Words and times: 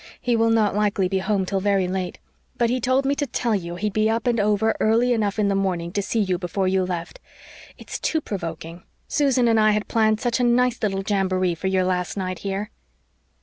He 0.19 0.35
will 0.35 0.49
not 0.49 0.73
likely 0.75 1.07
be 1.07 1.19
home 1.19 1.45
till 1.45 1.59
very 1.59 1.87
late. 1.87 2.17
But 2.57 2.71
he 2.71 2.81
told 2.81 3.05
me 3.05 3.13
to 3.13 3.27
tell 3.27 3.53
you 3.53 3.75
he'd 3.75 3.93
be 3.93 4.09
up 4.09 4.25
and 4.25 4.39
over 4.39 4.75
early 4.79 5.13
enough 5.13 5.37
in 5.37 5.47
the 5.47 5.53
morning 5.53 5.91
to 5.91 6.01
see 6.01 6.19
you 6.19 6.39
before 6.39 6.67
you 6.67 6.83
left. 6.83 7.19
It's 7.77 7.99
too 7.99 8.19
provoking. 8.19 8.81
Susan 9.07 9.47
and 9.47 9.59
I 9.59 9.69
had 9.73 9.87
planned 9.87 10.19
such 10.19 10.39
a 10.39 10.43
nice 10.43 10.81
little 10.81 11.03
jamboree 11.07 11.53
for 11.53 11.67
your 11.67 11.83
last 11.83 12.17
night 12.17 12.39
here." 12.39 12.71